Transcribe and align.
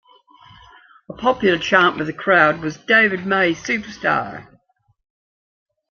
A 1.09 1.13
popular 1.13 1.59
chant 1.59 1.95
with 1.97 2.07
the 2.07 2.13
crowd 2.13 2.61
was 2.61 2.75
""David 2.75 3.23
May, 3.27 3.53
superstar! 3.53 4.47